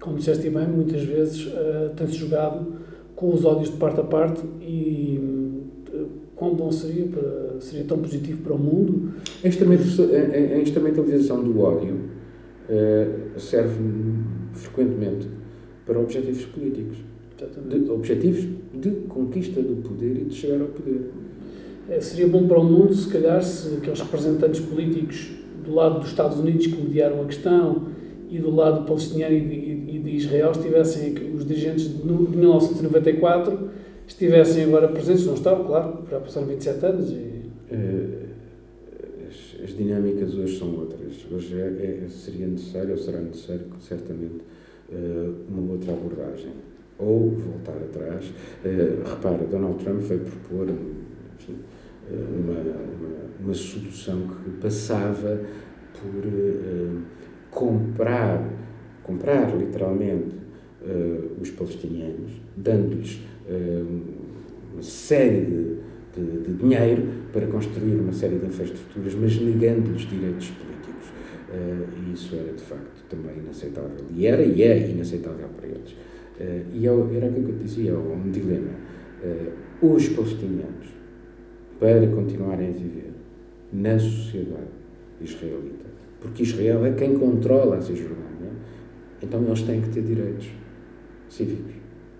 [0.00, 1.52] como disseste bem, muitas vezes
[1.94, 2.72] tem-se jogado
[3.14, 5.37] com os ódios de parte a parte e
[6.38, 9.14] quão bom seria, para, seria tão positivo para o mundo.
[9.44, 9.48] A
[10.58, 11.96] instrumentalização do ódio
[12.68, 13.80] uh, serve
[14.52, 15.28] frequentemente
[15.84, 16.98] para objetivos políticos.
[17.68, 21.10] De, objetivos de conquista do poder e de chegar ao poder.
[21.88, 25.30] É, seria bom para o mundo, se calhar, se aqueles representantes políticos
[25.64, 27.86] do lado dos Estados Unidos que mediaram a questão
[28.28, 33.70] e do lado palestiniano e de, e de Israel estivessem os dirigentes de, de 1994
[34.08, 37.38] estivessem agora presentes, não estão, claro, já passaram 27 anos e...
[37.70, 38.28] Uh,
[39.28, 41.26] as, as, dinâmicas hoje são outras.
[41.30, 44.40] Hoje é, é, seria necessário, ou será necessário, certamente,
[44.90, 46.52] uh, uma outra abordagem.
[46.98, 48.32] Ou voltar atrás.
[48.64, 50.68] Uh, repara, Donald Trump veio propor
[51.38, 51.56] enfim,
[52.10, 55.42] uma, uma, uma, solução que passava
[55.92, 56.24] por
[57.50, 58.50] comprar,
[59.02, 60.38] comprar literalmente
[61.38, 63.20] os palestinianos, dando-lhes
[64.72, 65.76] uma série de,
[66.14, 71.08] de, de, dinheiro para construir uma série de infraestruturas, mas negando-lhes direitos políticos.
[71.48, 74.04] Uh, e isso era, de facto, também inaceitável.
[74.14, 75.92] E era e é inaceitável para eles.
[75.92, 78.70] Uh, e era aquilo que eu dizia, um dilema.
[79.82, 80.88] Os palestinianos,
[81.80, 83.12] para continuarem a viver,
[83.72, 84.68] na sociedade
[85.20, 85.86] israelita.
[86.20, 88.52] Porque Israel é quem controla a Cisjordânia,
[89.22, 90.48] então eles têm que ter direitos
[91.28, 91.77] cívicos.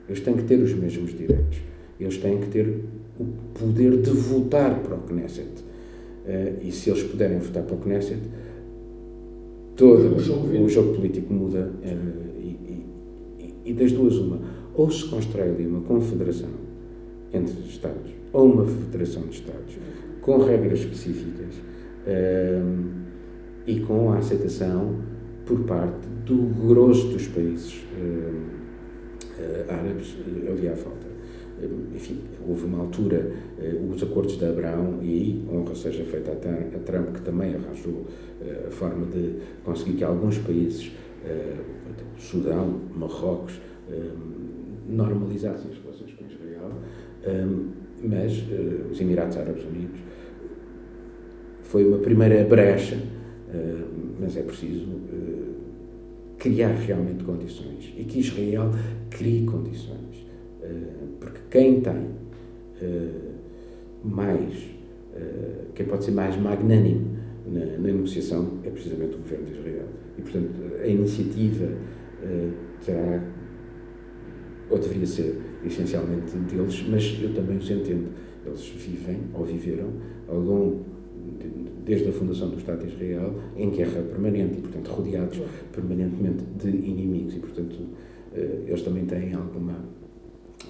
[0.09, 1.59] Eles têm que ter os mesmos direitos.
[2.01, 2.85] Eles têm que ter
[3.19, 3.25] o
[3.59, 5.49] poder de votar para o Knesset.
[5.49, 8.21] Uh, e se eles puderem votar para o Knesset,
[9.77, 11.73] todo o jogo, o jogo político muda.
[11.83, 12.85] Uh, e,
[13.39, 14.41] e, e, das duas, uma.
[14.75, 16.51] Ou se constrói ali uma confederação
[17.33, 19.77] entre Estados, ou uma federação de Estados,
[20.23, 21.55] com regras específicas
[22.07, 22.89] uh,
[23.67, 24.97] e com a aceitação
[25.45, 27.83] por parte do grosso dos países
[29.69, 30.17] árabes
[30.49, 31.19] ali à falta
[31.95, 36.79] enfim, houve uma altura, eh, os acordos de Abraão, e aí honra seja feita a
[36.79, 38.07] Trump, que também arranjou
[38.41, 40.93] eh, a forma de conseguir que alguns países,
[41.25, 41.57] eh,
[42.17, 43.61] Sudão, Marrocos,
[44.87, 46.73] normalizassem as relações com Israel,
[48.03, 48.45] mas
[48.91, 49.99] os Emirados Árabes Unidos
[51.63, 52.99] foi uma primeira brecha,
[54.21, 54.89] mas é preciso
[56.39, 58.71] criar realmente condições e que Israel
[59.11, 60.09] crie condições
[61.21, 63.35] porque quem tem uh,
[64.05, 64.55] mais,
[65.15, 69.87] uh, quem pode ser mais magnânimo na, na, negociação é precisamente o governo de Israel.
[70.17, 70.51] E, portanto,
[70.83, 71.69] a iniciativa
[72.85, 73.23] terá,
[74.69, 78.09] ou deveria ser, essencialmente deles, mas eu também os entendo.
[78.45, 79.93] Eles vivem, ou viveram,
[80.29, 80.85] ao longo
[81.89, 85.41] desde a fundação do Estado de Israel, em guerra permanente e, portanto, rodeados
[85.73, 87.35] permanentemente de inimigos.
[87.35, 87.77] E, portanto,
[88.67, 89.75] eles também têm alguma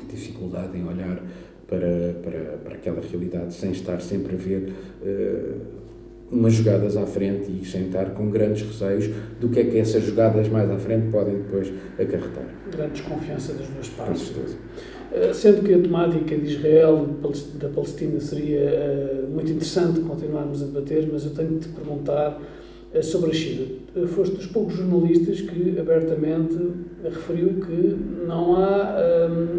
[0.08, 1.20] dificuldade em olhar
[1.66, 5.78] para, para, para aquela realidade sem estar sempre a ver uh,
[6.30, 10.04] umas jogadas à frente e sem estar com grandes receios do que é que essas
[10.04, 12.46] jogadas mais à frente podem depois acarretar.
[12.70, 14.30] Grande desconfiança das duas partes.
[14.30, 14.56] Uh,
[15.32, 17.06] sendo que a temática de Israel
[17.54, 22.40] da Palestina seria uh, muito interessante continuarmos a debater, mas eu tenho de te perguntar
[22.92, 23.66] eh, sobre a China.
[23.96, 26.56] Eh, foste dos poucos jornalistas que abertamente
[27.04, 28.96] referiu que não há,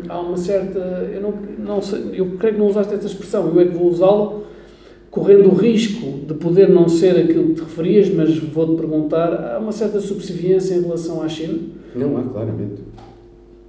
[0.07, 0.79] há uma certa.
[0.79, 3.89] Eu, não, não sei, eu creio que não usaste esta expressão, eu é que vou
[3.89, 4.41] usá-la,
[5.09, 9.59] correndo o risco de poder não ser aquilo que te referias, mas vou-te perguntar: há
[9.59, 11.59] uma certa subserviência em relação à China?
[11.95, 12.81] Não, há claramente.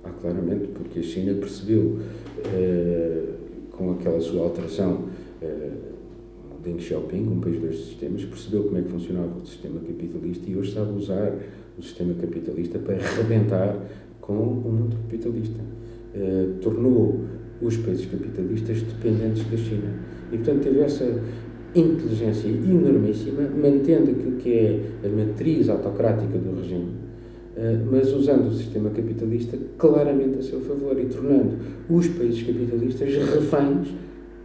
[0.03, 3.35] Há claramente, porque a China percebeu, uh,
[3.73, 5.05] com aquela sua alteração.
[5.43, 5.91] Uh,
[6.63, 10.57] Deng Xiaoping, um país dos sistemas, percebeu como é que funcionava o sistema capitalista e
[10.57, 11.35] hoje sabe usar
[11.79, 13.79] o sistema capitalista para arrebentar
[14.21, 15.61] com o mundo capitalista.
[16.15, 17.25] Uh, tornou
[17.63, 19.95] os países capitalistas dependentes da China.
[20.33, 21.23] E, portanto, teve essa
[21.75, 26.89] inteligência enormíssima, mantendo aquilo que é a matriz autocrática do regime,
[27.91, 31.57] mas usando o sistema capitalista claramente a seu favor e tornando
[31.89, 33.89] os países capitalistas reféns,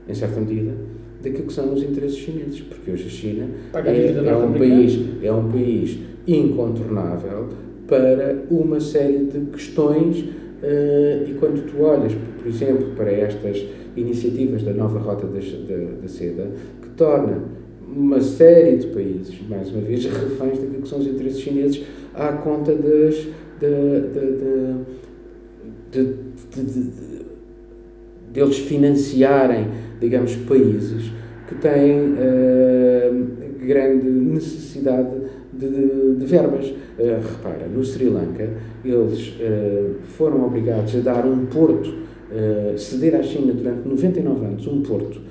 [0.08, 0.73] em certa medida,
[1.21, 5.32] daquilo que são os interesses chineses, porque hoje a China é, é, um país, é
[5.32, 7.49] um país incontornável
[7.88, 13.63] para uma série de questões uh, e quando tu olhas, por exemplo, para estas
[13.95, 16.51] iniciativas da nova rota da, da, da seda,
[16.82, 17.43] que torna
[17.88, 21.84] uma série de países, mais uma vez, reféns daquilo que são os interesses chineses
[22.17, 23.28] à conta das,
[23.60, 24.01] de,
[25.91, 26.95] de,
[28.34, 29.67] deles financiarem
[29.99, 31.12] digamos, países
[31.47, 35.10] que têm uh, grande necessidade
[35.54, 36.67] de, de verbas.
[36.67, 38.49] Uh, repara, no Sri Lanka,
[38.84, 42.06] eles uh, foram obrigados a dar um porto,
[42.75, 45.21] ceder à China durante 99 anos, um porto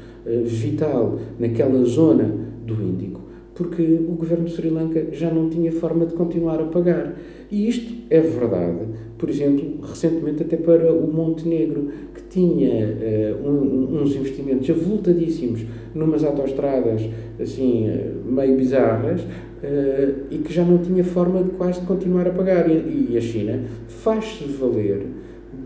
[0.44, 2.32] vital naquela zona
[2.64, 3.13] do Índico,
[3.54, 7.14] porque o governo de Sri Lanka já não tinha forma de continuar a pagar.
[7.50, 8.80] E isto é verdade,
[9.16, 15.64] por exemplo, recentemente até para o Montenegro, que tinha uh, um, uns investimentos avultadíssimos
[15.94, 17.02] numas autoestradas
[17.40, 22.26] assim, uh, meio bizarras uh, e que já não tinha forma de quase de continuar
[22.26, 22.68] a pagar.
[22.68, 25.06] E, e a China faz-se valer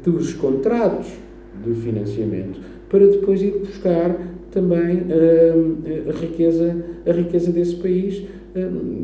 [0.04, 1.08] dos contratos
[1.64, 4.16] de financiamento para depois ir buscar
[4.58, 5.04] também
[6.08, 8.24] a, riqueza, a riqueza desse país,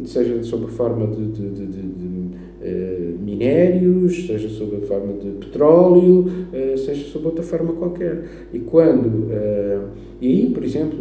[0.05, 5.31] seja sob a forma de, de, de, de eh, minérios, seja sob a forma de
[5.33, 6.27] petróleo,
[6.77, 8.25] seja sob outra forma qualquer.
[8.53, 9.29] E quando.
[10.21, 10.99] E aí, por exemplo,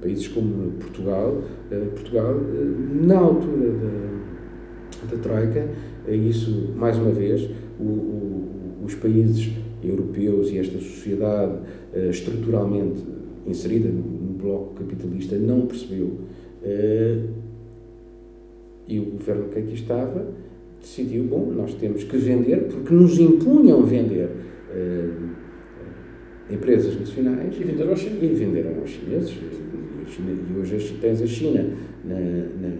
[0.00, 1.42] países como Portugal,
[1.94, 2.36] Portugal
[3.02, 5.68] na altura da, da Troika,
[6.08, 7.48] isso, mais uma vez,
[7.80, 8.50] o, o,
[8.84, 9.50] os países
[9.82, 11.58] europeus e esta sociedade
[12.10, 13.02] estruturalmente
[13.46, 16.18] inserida no, bloco capitalista não percebeu.
[18.88, 20.26] e o governo que aqui estava
[20.80, 25.32] decidiu, bom, nós temos que vender, porque nos impunham vender uh,
[26.52, 27.54] empresas nacionais.
[27.58, 28.22] E venderam aos chineses.
[28.22, 29.32] E venderam aos chineses.
[30.18, 31.64] E hoje tens a China
[32.04, 32.74] na, na,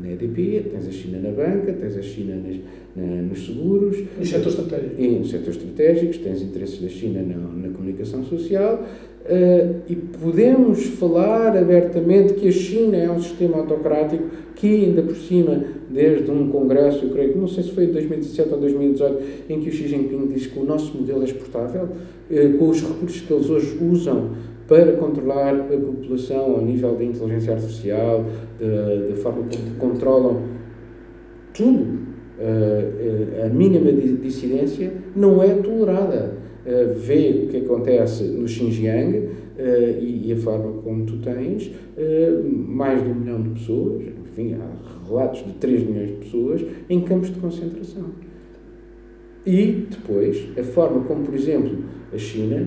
[0.00, 2.56] na EDP, tens a China na banca, tens a China nas,
[2.96, 3.98] na, nos seguros.
[4.18, 4.98] Nos setores estratégicos.
[4.98, 8.86] E nos setores estratégicos, tens interesses da China na, na comunicação social.
[9.24, 14.24] Uh, e podemos falar abertamente que a China é um sistema autocrático
[14.56, 17.92] que, ainda por cima, desde um congresso, eu creio que não sei se foi em
[17.92, 21.84] 2017 ou 2018, em que o Xi Jinping diz que o nosso modelo é exportável,
[21.84, 24.30] uh, com os recursos que eles hoje usam
[24.66, 28.24] para controlar a população ao nível da inteligência artificial,
[28.58, 29.44] da, forma
[29.78, 30.42] como controlam
[31.54, 31.82] tudo,
[32.40, 39.28] uh, a mínima dissidência não é tolerada uh, vê o que acontece no Xinjiang uh,
[40.00, 44.54] e, e, a forma como tu tens uh, mais de um milhão de pessoas, enfim,
[44.54, 48.06] há relatos de 3 milhões de pessoas em campos de concentração.
[49.44, 51.78] E depois, a forma como, por exemplo,
[52.12, 52.64] a China,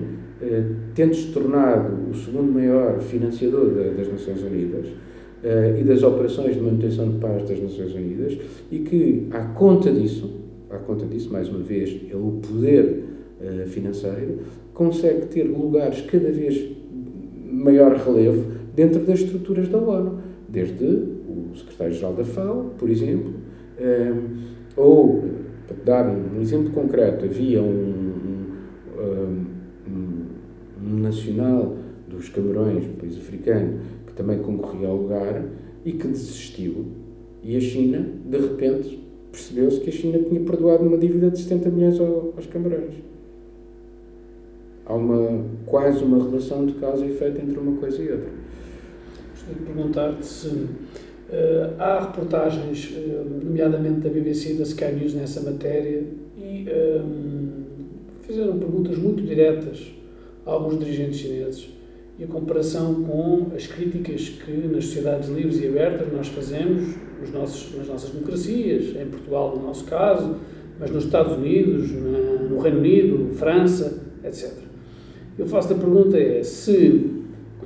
[0.94, 4.88] tendo-se tornado o segundo maior financiador das Nações Unidas,
[5.36, 8.38] Uh, e das operações de manutenção de paz das Nações Unidas
[8.72, 13.04] e que, à conta disso, à conta disso, mais uma vez, é o poder
[13.40, 14.40] uh, financeiro,
[14.74, 16.76] consegue ter lugares cada vez
[17.50, 18.44] maior relevo
[18.74, 23.32] dentro das estruturas da ONU, desde o secretário-geral da FAO, por exemplo,
[23.78, 24.36] uh,
[24.76, 25.24] ou,
[25.66, 28.04] para dar um, exemplo concreto, havia um,
[28.98, 29.44] um,
[30.84, 35.42] um nacional dos Camarões, um país africano, que também concorria ao lugar
[35.84, 36.86] e que desistiu.
[37.42, 41.70] E a China, de repente, percebeu-se que a China tinha perdoado uma dívida de 70
[41.70, 42.94] milhões aos Camarões
[44.86, 48.30] há uma, quase uma relação de causa e efeito entre uma coisa e outra.
[49.32, 50.68] Gostaria de perguntar-te se uh,
[51.78, 56.04] há reportagens, uh, nomeadamente da BBC e da Sky News, nessa matéria
[56.36, 57.02] e um, eh,
[58.22, 59.92] fizeram perguntas muito diretas
[60.44, 61.68] a alguns dirigentes chineses
[62.18, 67.32] e a comparação com as críticas que nas sociedades livres e abertas nós fazemos nos
[67.32, 70.36] nossos, nas nossas democracias, em Portugal no nosso caso,
[70.78, 74.65] mas nos Estados Unidos, na, no Reino Unido, França, etc.
[75.38, 77.16] Eu faço a pergunta é se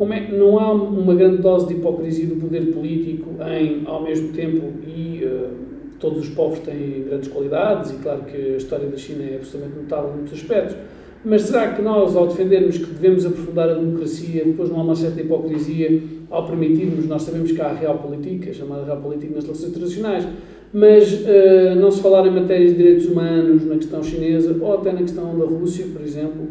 [0.00, 4.32] como é, não há uma grande dose de hipocrisia do poder político em, ao mesmo
[4.32, 5.50] tempo, e uh,
[5.98, 9.78] todos os povos têm grandes qualidades, e claro que a história da China é absolutamente
[9.78, 10.74] notável em muitos aspectos,
[11.22, 14.96] mas será que nós, ao defendermos que devemos aprofundar a democracia, depois não há uma
[14.96, 19.68] certa hipocrisia ao permitirmos, nós sabemos que há a realpolitik, a chamada realpolitik nas relações
[19.68, 20.26] internacionais,
[20.72, 24.92] mas uh, não se falar em matérias de direitos humanos na questão chinesa, ou até
[24.92, 26.48] na questão da Rússia, por exemplo,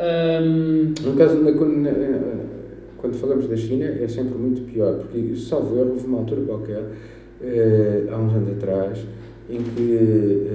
[0.00, 0.94] um...
[1.04, 1.52] No caso, na,
[2.96, 6.84] quando falamos da China, é sempre muito pior, porque, salvo erro, houve uma altura qualquer,
[7.40, 9.06] eh, há uns anos atrás,
[9.48, 10.48] em que,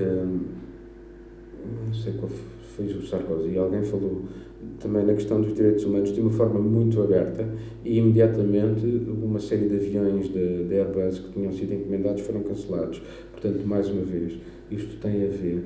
[1.86, 2.30] não sei qual
[2.76, 4.24] foi o Sarkozy, alguém falou
[4.80, 7.48] também na questão dos direitos humanos de uma forma muito aberta
[7.84, 13.02] e imediatamente uma série de aviões da Airbus que tinham sido encomendados foram cancelados.
[13.32, 14.34] Portanto, mais uma vez,
[14.72, 15.64] isto tem a ver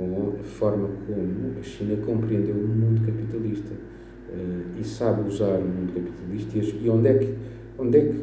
[0.00, 5.62] com a forma como a China compreendeu o mundo capitalista uh, e sabe usar o
[5.62, 7.34] mundo capitalista e, onde é que
[7.78, 8.14] onde é que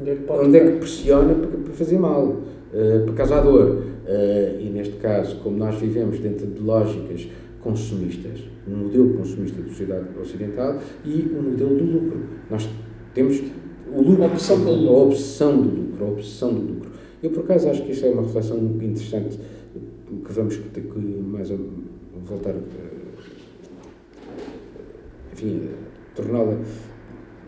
[0.00, 3.68] onde é que, onde é que pressiona para, para, fazer mal uh, para causar dor
[3.68, 7.28] uh, e neste caso como nós vivemos dentro de lógicas
[7.60, 12.20] consumistas um modelo consumista da sociedade ocidental e um modelo do lucro.
[12.48, 12.66] Nós
[13.12, 13.42] temos
[13.92, 14.94] o lucro, a obsessão do lucro.
[14.94, 16.90] a obsessão do lucro a obsessão do lucro.
[17.22, 19.38] Eu por acaso acho que isto é uma reflexão interessante
[20.18, 21.56] que vamos ter que mais a,
[22.24, 22.54] voltar,
[25.32, 25.68] enfim,
[26.14, 26.58] torná-la,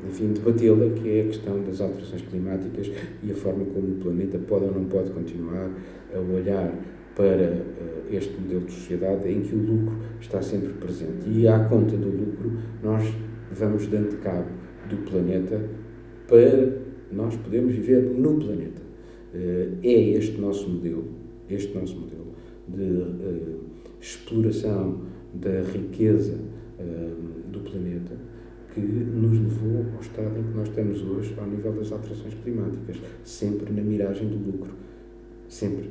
[0.08, 2.90] enfim, debatê-la, que é a questão das alterações climáticas
[3.22, 5.70] e a forma como o planeta pode ou não pode continuar
[6.14, 6.72] a olhar
[7.14, 11.28] para uh, este modelo de sociedade em que o lucro está sempre presente.
[11.28, 12.52] E à conta do lucro,
[12.82, 13.04] nós
[13.52, 14.48] vamos dando cabo
[14.88, 15.60] do planeta
[16.26, 16.72] para
[17.12, 18.80] nós podermos viver no planeta.
[19.34, 21.04] Uh, é este nosso modelo,
[21.48, 22.21] este nosso modelo
[22.74, 23.60] de uh,
[24.00, 25.00] exploração
[25.34, 26.34] da riqueza
[26.78, 28.16] uh, do planeta
[28.74, 32.96] que nos levou ao estado em que nós estamos hoje ao nível das alterações climáticas,
[33.22, 34.72] sempre na miragem do lucro.
[35.48, 35.90] Sempre.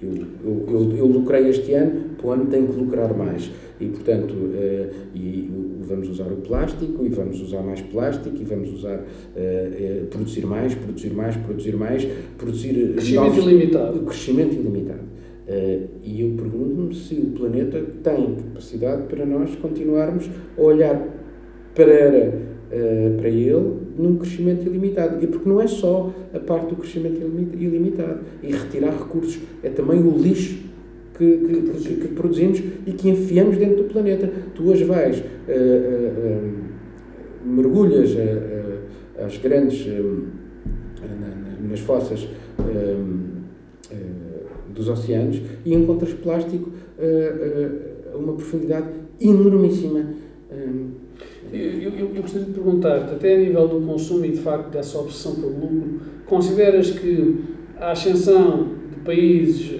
[0.00, 0.10] Eu,
[0.44, 3.50] eu, eu, eu lucrei este ano, para o ano tenho que lucrar mais.
[3.80, 5.50] E, portanto, uh, e,
[5.82, 10.46] vamos usar o plástico, e vamos usar mais plástico, e vamos usar, uh, uh, produzir
[10.46, 12.04] mais, produzir mais, produzir mais,
[12.36, 12.92] produzir...
[12.94, 14.00] Crescimento novos, ilimitado.
[14.00, 15.17] Crescimento ilimitado.
[15.48, 20.28] Uh, e eu pergunto-me se o planeta tem capacidade para nós continuarmos
[20.58, 21.02] a olhar
[21.74, 22.28] para,
[22.70, 25.24] uh, para ele num crescimento ilimitado.
[25.24, 27.18] E porque não é só a parte do crescimento
[27.54, 28.20] ilimitado.
[28.42, 30.64] E retirar recursos é também o lixo
[31.16, 34.30] que, que, que, que produzimos e que enfiamos dentro do planeta.
[34.54, 35.22] Tu hoje vais uh,
[37.42, 38.14] mergulhas
[39.18, 39.86] as grandes
[41.68, 42.28] nas fossas
[44.78, 46.70] dos oceanos e encontras plástico
[48.12, 48.86] a uma profundidade
[49.20, 50.06] enormíssima.
[51.52, 54.98] Eu, eu, eu, gostaria de perguntar-te, até a nível do consumo e de facto dessa
[54.98, 57.44] obsessão pelo lucro, consideras que
[57.78, 59.72] a ascensão de países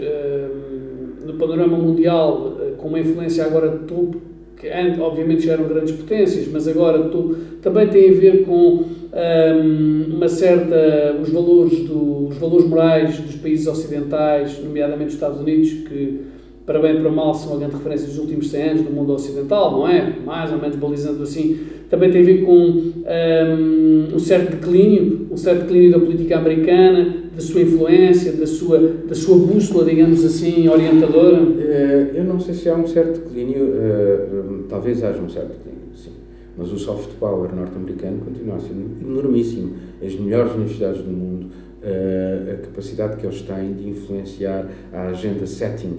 [1.25, 4.28] no panorama mundial com uma influência agora de topo,
[4.59, 4.69] que
[5.01, 10.29] obviamente já eram grandes potências, mas agora topo, também tem a ver com um, uma
[10.29, 16.21] certa os valores do, os valores morais dos países ocidentais, nomeadamente dos Estados Unidos, que
[16.69, 19.15] para bem ou para mal são a grande referência dos últimos 100 anos do mundo
[19.15, 20.17] ocidental, não é?
[20.23, 21.59] Mais ou menos balizando assim,
[21.89, 27.15] também tem a ver com um, um certo declínio, um certo declínio da política americana,
[27.35, 31.39] da sua influência, da sua, da sua bússola, digamos assim, orientadora?
[31.59, 34.27] Eh, eu não sei se há um certo declínio, eh,
[34.69, 36.11] talvez haja um certo declínio, sim.
[36.55, 39.73] Mas o soft power norte-americano continua a ser enormíssimo.
[40.05, 41.47] As melhores universidades do mundo,
[41.83, 45.97] eh, a capacidade que eles têm de influenciar a agenda setting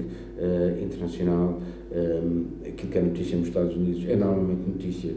[0.81, 1.61] internacional,
[2.65, 5.11] aquilo que é notícia nos Estados Unidos é normalmente notícia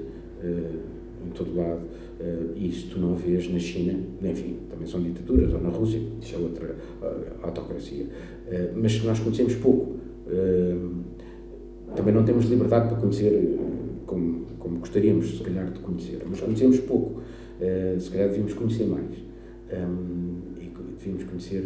[1.25, 1.81] em todo lado.
[2.21, 6.37] Uh, isso tu não vês na China, enfim, também são ditaduras, ou na Rússia, isso
[6.37, 8.05] é outra uh, autocracia.
[8.05, 9.97] Uh, mas nós conhecemos pouco.
[11.97, 13.59] também não temos liberdade para conhecer
[14.07, 17.23] como, como gostaríamos, se calhar, de conhecer, mas conhecemos pouco.
[17.99, 19.17] se calhar devíamos conhecer mais.
[19.73, 21.63] Um, e devíamos conhecer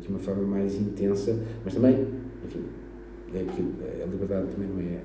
[0.00, 2.06] de uma forma mais intensa, mas também,
[2.44, 2.60] enfim,
[3.34, 3.72] é aquilo,
[4.02, 5.00] a liberdade também não é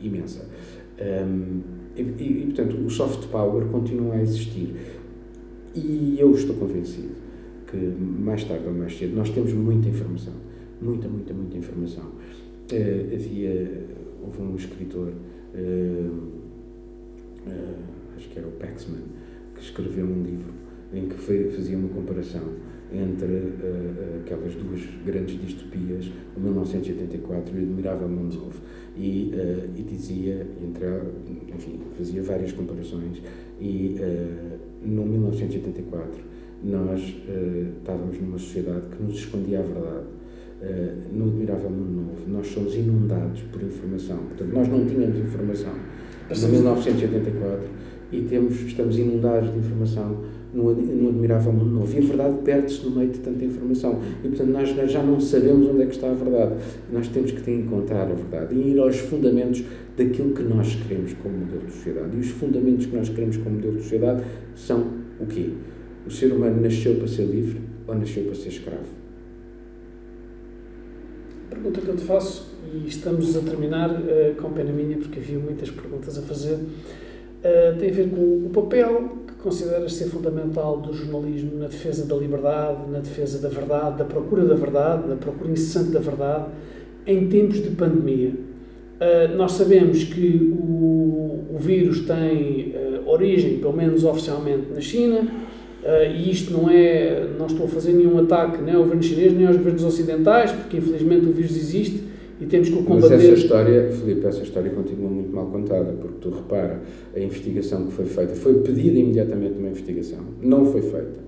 [0.00, 0.46] imensa.
[1.00, 1.60] Um,
[1.96, 4.74] e, e, portanto, o soft power continua a existir.
[5.74, 7.14] E eu estou convencido
[7.66, 10.34] que, mais tarde ou mais cedo, nós temos muita informação.
[10.80, 12.04] Muita, muita, muita informação.
[12.04, 13.86] Uh, havia,
[14.22, 16.12] houve um escritor, uh,
[17.46, 17.76] uh,
[18.16, 19.02] acho que era o Paxman,
[19.54, 20.52] que escreveu um livro
[20.92, 22.42] em que fazia uma comparação
[22.92, 28.60] entre uh, aquelas duas grandes distopias, o 1984 e o Admirável Mundo Novo.
[28.96, 30.86] E, uh, e dizia, entre,
[31.54, 33.22] enfim, fazia várias comparações,
[33.60, 36.30] e uh, no 1984
[36.62, 37.00] nós
[37.78, 40.06] estávamos numa sociedade que nos escondia a verdade.
[41.10, 44.18] no Admirável Mundo Novo, nós somos inundados por informação.
[44.18, 47.70] Portanto, nós não tínhamos informação no 1984
[48.12, 50.22] e temos, estamos inundados de informação
[50.52, 51.94] no, no admirável mundo novo.
[51.94, 54.00] E a verdade perde-se no meio de tanta informação.
[54.24, 56.54] E, portanto, nós, já não sabemos onde é que está a verdade.
[56.92, 59.62] Nós temos que encontrar a verdade e ir aos fundamentos
[59.96, 62.16] daquilo que nós queremos como modelo de sociedade.
[62.16, 64.24] E os fundamentos que nós queremos como modelo de sociedade
[64.54, 64.86] são
[65.20, 65.50] o quê?
[66.06, 69.00] O ser humano nasceu para ser livre ou nasceu para ser escravo?
[71.50, 75.18] A pergunta que eu te faço, e estamos a terminar uh, com pena minha, porque
[75.18, 80.78] havia muitas perguntas a fazer, uh, tem a ver com o papel consideras ser fundamental
[80.78, 85.16] do jornalismo na defesa da liberdade, na defesa da verdade, da procura da verdade, da
[85.16, 86.46] procura incessante da verdade,
[87.06, 88.30] em tempos de pandemia?
[88.30, 95.20] Uh, nós sabemos que o, o vírus tem uh, origem, pelo menos oficialmente, na China,
[95.22, 99.32] uh, e isto não é, não estou a fazer nenhum ataque nem ao governo chinês,
[99.32, 102.09] nem aos governos ocidentais, porque infelizmente o vírus existe,
[102.40, 103.16] e temos que o combater.
[103.16, 106.80] Mas essa história, Filipe, essa história continua muito mal contada, porque tu repara,
[107.14, 111.20] a investigação que foi feita, foi pedida imediatamente uma investigação, não foi feita.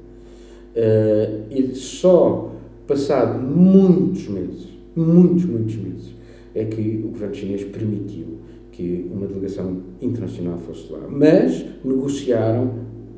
[0.75, 2.51] Uh, e só
[2.87, 6.15] passado muitos meses, muitos, muitos meses,
[6.55, 8.39] é que o governo chinês permitiu
[8.71, 11.07] que uma delegação internacional fosse lá.
[11.11, 12.71] Mas negociaram,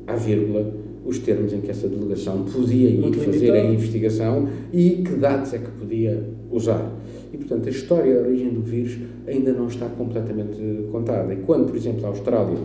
[0.05, 0.73] à vírgula,
[1.05, 5.59] os termos em que essa delegação podia ir fazer a investigação e que dados é
[5.59, 6.91] que podia usar.
[7.35, 11.33] E, portanto, a história da origem do vírus ainda não está completamente contada.
[11.33, 12.57] E quando, por exemplo, a Austrália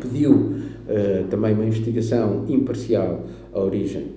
[0.00, 4.12] pediu uh, também uma investigação imparcial à origem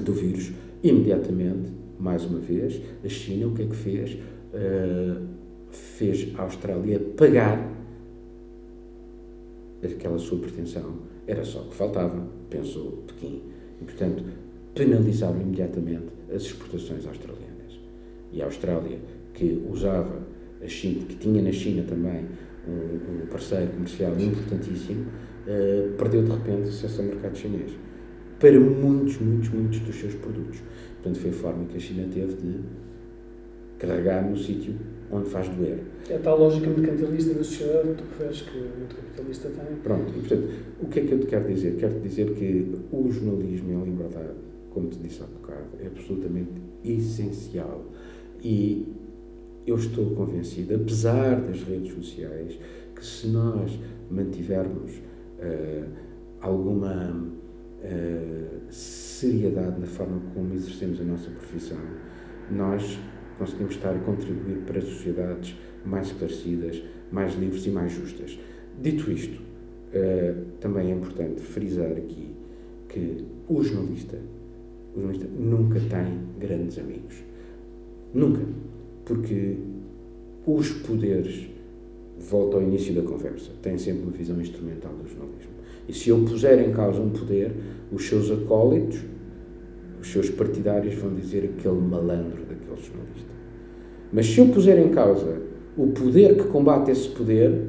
[0.00, 0.50] do vírus,
[0.82, 4.14] imediatamente, mais uma vez, a China o que é que fez?
[4.14, 5.28] Uh,
[5.70, 7.70] fez a Austrália pagar
[9.80, 10.96] aquela sua pretensão.
[11.24, 12.20] Era só o que faltava,
[12.50, 13.42] pensou Pequim.
[13.80, 14.24] E, portanto,
[14.74, 17.41] penalizaram imediatamente as exportações australianas
[18.32, 18.98] e a Austrália,
[19.34, 20.22] que usava
[20.62, 22.26] a China, que tinha na China também
[22.66, 25.06] um, um parceiro comercial importantíssimo,
[25.46, 27.72] uh, perdeu de repente acesso ao mercado chinês
[28.38, 30.60] para muitos, muitos, muitos dos seus produtos.
[30.94, 32.60] Portanto, foi a forma que a China teve de
[33.78, 34.74] carregar no sítio
[35.12, 35.78] onde faz doer.
[36.08, 39.76] É a tal lógica mercantilista da sociedade que tu referes que muito capitalista tem.
[39.76, 40.48] Pronto, e portanto,
[40.80, 41.76] o que é que eu te quero dizer?
[41.76, 44.34] Quero-te dizer que o jornalismo e a liberdade,
[44.70, 46.50] como te disse há bocado, é absolutamente
[46.84, 47.84] essencial
[48.42, 48.86] e
[49.66, 52.58] eu estou convencido, apesar das redes sociais,
[52.94, 53.78] que se nós
[54.10, 55.88] mantivermos uh,
[56.40, 61.78] alguma uh, seriedade na forma como exercemos a nossa profissão,
[62.50, 62.98] nós
[63.38, 68.38] conseguimos estar a contribuir para sociedades mais esclarecidas, mais livres e mais justas.
[68.80, 72.34] Dito isto, uh, também é importante frisar aqui
[72.88, 74.18] que o jornalista,
[74.94, 77.31] o jornalista nunca tem grandes amigos.
[78.14, 78.42] Nunca.
[79.04, 79.56] Porque
[80.46, 81.48] os poderes,
[82.18, 85.52] volto ao início da conversa, têm sempre uma visão instrumental do jornalismo.
[85.88, 87.52] E se eu puser em causa um poder,
[87.92, 89.00] os seus acólitos,
[90.00, 93.32] os seus partidários vão dizer aquele malandro daquele jornalista.
[94.12, 95.40] Mas se eu puser em causa
[95.76, 97.68] o poder que combate esse poder,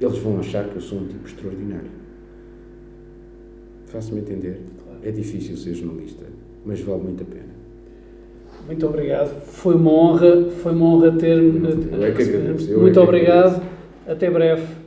[0.00, 1.90] eles vão achar que eu sou um tipo extraordinário.
[3.86, 4.60] Faço-me entender?
[5.02, 6.24] É difícil ser jornalista,
[6.64, 7.43] mas vale muito a pena.
[8.66, 9.30] Muito obrigado.
[9.46, 11.36] Foi uma honra, foi uma honra ter.
[11.36, 12.78] Eu é que agradeço.
[12.78, 13.62] Muito é obrigado.
[14.06, 14.83] Até breve.